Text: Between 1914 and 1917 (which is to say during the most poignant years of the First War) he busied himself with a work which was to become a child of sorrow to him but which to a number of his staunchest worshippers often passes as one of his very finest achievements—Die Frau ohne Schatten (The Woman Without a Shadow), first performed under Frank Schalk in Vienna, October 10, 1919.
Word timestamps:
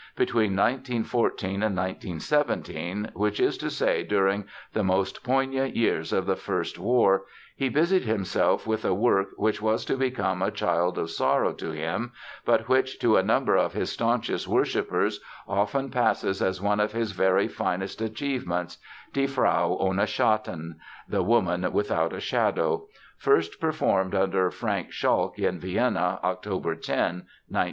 Between 0.15 0.55
1914 0.55 1.61
and 1.61 1.77
1917 1.77 3.11
(which 3.13 3.39
is 3.39 3.55
to 3.59 3.69
say 3.69 4.01
during 4.01 4.45
the 4.73 4.83
most 4.83 5.23
poignant 5.23 5.75
years 5.75 6.11
of 6.11 6.25
the 6.25 6.35
First 6.35 6.79
War) 6.79 7.25
he 7.55 7.69
busied 7.69 8.01
himself 8.05 8.65
with 8.65 8.83
a 8.83 8.95
work 8.95 9.27
which 9.37 9.61
was 9.61 9.85
to 9.85 9.95
become 9.95 10.41
a 10.41 10.49
child 10.49 10.97
of 10.97 11.11
sorrow 11.11 11.53
to 11.53 11.69
him 11.69 12.13
but 12.45 12.67
which 12.67 12.97
to 12.97 13.15
a 13.15 13.21
number 13.21 13.55
of 13.55 13.73
his 13.73 13.91
staunchest 13.91 14.47
worshippers 14.47 15.19
often 15.47 15.91
passes 15.91 16.41
as 16.41 16.59
one 16.59 16.79
of 16.79 16.93
his 16.93 17.11
very 17.11 17.47
finest 17.47 18.01
achievements—Die 18.01 19.27
Frau 19.27 19.77
ohne 19.79 20.07
Schatten 20.07 20.79
(The 21.07 21.21
Woman 21.21 21.71
Without 21.71 22.11
a 22.11 22.19
Shadow), 22.19 22.87
first 23.19 23.59
performed 23.61 24.15
under 24.15 24.49
Frank 24.49 24.91
Schalk 24.93 25.37
in 25.37 25.59
Vienna, 25.59 26.19
October 26.23 26.73
10, 26.73 26.73
1919. 27.09 27.25